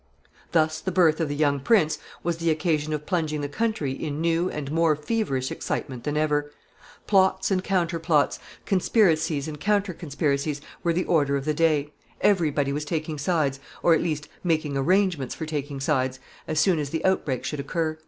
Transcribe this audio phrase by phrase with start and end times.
[0.51, 4.19] Thus the birth of the young prince was the occasion of plunging the country in
[4.19, 6.49] new and more feverish excitement than ever.
[7.05, 11.93] Plots and counter plots, conspiracies and counter conspiracies, were the order of the day.
[12.19, 16.79] Every body was taking sides, or, at least, making arrangements for taking sides, as soon
[16.79, 17.99] as the outbreak should occur.